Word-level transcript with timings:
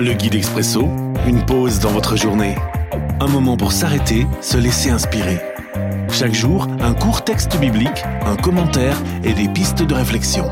Le 0.00 0.12
guide 0.12 0.36
expresso, 0.36 0.82
une 1.26 1.44
pause 1.44 1.80
dans 1.80 1.90
votre 1.90 2.16
journée. 2.16 2.54
Un 3.18 3.26
moment 3.26 3.56
pour 3.56 3.72
s'arrêter, 3.72 4.28
se 4.40 4.56
laisser 4.56 4.90
inspirer. 4.90 5.40
Chaque 6.08 6.34
jour, 6.34 6.68
un 6.78 6.94
court 6.94 7.24
texte 7.24 7.58
biblique, 7.58 8.04
un 8.24 8.36
commentaire 8.36 8.96
et 9.24 9.32
des 9.32 9.48
pistes 9.48 9.82
de 9.82 9.94
réflexion. 9.94 10.44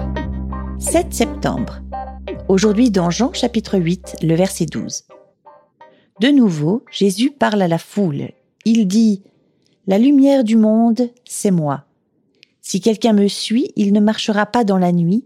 7 0.81 1.15
septembre. 1.15 1.81
Aujourd'hui 2.49 2.91
dans 2.91 3.11
Jean 3.11 3.33
chapitre 3.33 3.79
8, 3.79 4.17
le 4.23 4.35
verset 4.35 4.67
12. 4.67 5.05
De 6.21 6.29
nouveau, 6.29 6.85
Jésus 6.91 7.31
parle 7.31 7.63
à 7.63 7.69
la 7.69 7.79
foule. 7.79 8.31
Il 8.65 8.89
dit 8.89 9.23
La 9.87 9.99
lumière 9.99 10.43
du 10.43 10.57
monde, 10.57 11.09
c'est 11.25 11.53
moi. 11.53 11.85
Si 12.63 12.81
quelqu'un 12.81 13.13
me 13.13 13.29
suit, 13.29 13.71
il 13.77 13.93
ne 13.93 14.01
marchera 14.01 14.45
pas 14.45 14.65
dans 14.65 14.79
la 14.79 14.91
nuit, 14.91 15.25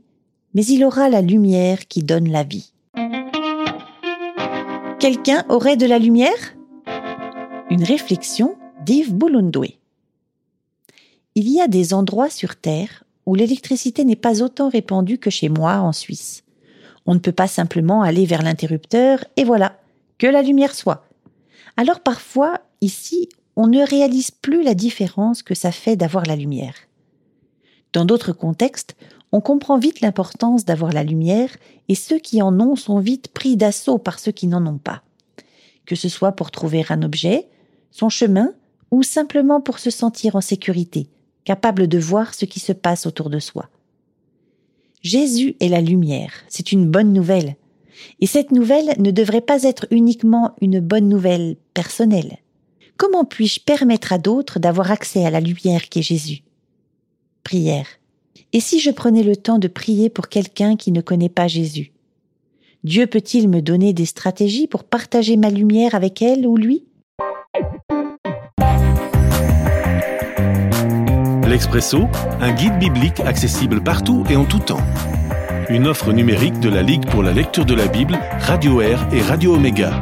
mais 0.53 0.67
il 0.67 0.85
aura 0.85 1.09
la 1.09 1.23
lumière 1.23 1.89
qui 1.89 2.03
donne 2.03 2.31
la 2.31 2.43
vie. 2.43 2.75
Quelqu'un 5.01 5.47
aurait 5.49 5.79
de 5.79 5.87
la 5.87 5.99
lumière? 5.99 6.55
Une 7.71 7.83
réflexion 7.83 8.59
d'Yves 8.85 9.15
Boulondoué. 9.15 9.79
Il 11.35 11.49
y 11.49 11.59
a 11.63 11.69
des 11.69 11.95
endroits 11.95 12.29
sur 12.29 12.55
Terre 12.57 13.05
où 13.25 13.35
l'électricité 13.35 14.05
n'est 14.05 14.15
pas 14.15 14.43
autant 14.43 14.69
répandue 14.69 15.17
que 15.17 15.31
chez 15.31 15.49
moi 15.49 15.77
en 15.77 15.93
Suisse. 15.93 16.45
On 17.07 17.15
ne 17.15 17.19
peut 17.19 17.33
pas 17.33 17.47
simplement 17.49 18.03
aller 18.03 18.27
vers 18.27 18.43
l'interrupteur 18.43 19.25
et 19.39 19.45
voilà, 19.45 19.79
que 20.19 20.27
la 20.27 20.43
lumière 20.43 20.75
soit. 20.75 21.09
Alors 21.79 22.01
parfois, 22.01 22.61
ici, 22.83 23.31
on 23.57 23.69
ne 23.69 23.81
réalise 23.81 24.31
plus 24.31 24.63
la 24.63 24.75
différence 24.75 25.43
que 25.43 25.55
ça 25.55 25.73
fait 25.73 25.97
d'avoir 25.97 26.27
la 26.27 26.37
lumière. 26.37 26.75
Dans 27.93 28.05
d'autres 28.05 28.33
contextes, 28.33 28.97
on 29.33 29.41
comprend 29.41 29.79
vite 29.79 30.01
l'importance 30.01 30.65
d'avoir 30.65 30.93
la 30.93 31.05
lumière 31.05 31.57
et 31.89 31.95
ceux 31.95 32.19
qui 32.19 32.43
en 32.43 32.59
ont 32.61 32.77
sont 32.77 32.99
vite 32.99 33.29
pris 33.29 33.57
d'assaut 33.57 33.99
par 33.99 34.19
ceux 34.19 34.33
qui 34.33 34.47
n'en 34.47 34.67
ont 34.67 34.79
pas. 34.79 35.03
Que 35.87 35.97
ce 35.97 36.09
soit 36.09 36.33
pour 36.33 36.51
trouver 36.51 36.85
un 36.89 37.03
objet, 37.03 37.49
son 37.91 38.09
chemin, 38.09 38.53
ou 38.91 39.03
simplement 39.03 39.61
pour 39.61 39.79
se 39.79 39.91
sentir 39.91 40.37
en 40.37 40.41
sécurité, 40.41 41.09
capable 41.45 41.87
de 41.87 41.99
voir 41.99 42.35
ce 42.35 42.45
qui 42.45 42.61
se 42.61 42.73
passe 42.73 43.07
autour 43.07 43.31
de 43.31 43.39
soi. 43.39 43.69
Jésus 45.03 45.57
est 45.61 45.69
la 45.69 45.81
lumière, 45.81 46.33
c'est 46.49 46.73
une 46.73 46.91
bonne 46.91 47.13
nouvelle. 47.13 47.57
Et 48.21 48.27
cette 48.27 48.51
nouvelle 48.51 48.95
ne 48.99 49.11
devrait 49.11 49.41
pas 49.41 49.63
être 49.63 49.87
uniquement 49.91 50.55
une 50.61 50.81
bonne 50.81 51.09
nouvelle 51.09 51.57
personnelle. 51.75 52.39
Comment 52.97 53.25
puis-je 53.25 53.61
permettre 53.61 54.13
à 54.13 54.19
d'autres 54.19 54.59
d'avoir 54.59 54.91
accès 54.91 55.25
à 55.25 55.31
la 55.31 55.41
lumière 55.41 55.89
qui 55.89 56.01
est 56.01 56.03
Jésus? 56.03 56.43
Prière. 57.45 57.87
Et 58.53 58.61
si 58.61 58.81
je 58.81 58.91
prenais 58.91 59.23
le 59.23 59.37
temps 59.37 59.59
de 59.59 59.69
prier 59.69 60.11
pour 60.11 60.29
quelqu'un 60.29 60.77
qui 60.77 60.93
ne 60.93 61.01
connaît 61.01 61.29
pas 61.29 61.49
Jésus? 61.49 61.93
Dieu 62.83 63.07
peut-il 63.07 63.49
me 63.49 63.61
donner 63.61 63.93
des 63.93 64.07
stratégies 64.07 64.67
pour 64.67 64.85
partager 64.85 65.37
ma 65.37 65.51
lumière 65.51 65.95
avec 65.95 66.23
elle 66.23 66.47
ou 66.47 66.57
lui? 66.57 66.85
L'Expresso, 71.47 72.05
un 72.41 72.53
guide 72.53 72.79
biblique 72.79 73.21
accessible 73.21 73.83
partout 73.83 74.25
et 74.31 74.37
en 74.37 74.45
tout 74.45 74.61
temps. 74.61 74.81
Une 75.69 75.87
offre 75.87 76.13
numérique 76.13 76.59
de 76.61 76.69
la 76.69 76.83
Ligue 76.83 77.07
pour 77.07 77.23
la 77.23 77.33
lecture 77.33 77.65
de 77.65 77.75
la 77.75 77.87
Bible, 77.87 78.19
Radio 78.41 78.81
Air 78.81 79.07
et 79.13 79.21
Radio 79.21 79.55
Omega. 79.55 79.93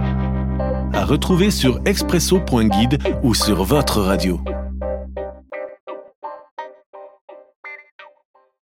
À 0.92 1.04
retrouver 1.04 1.50
sur 1.50 1.80
expresso.guide 1.84 2.98
ou 3.22 3.34
sur 3.34 3.64
votre 3.64 4.00
radio. 4.00 4.40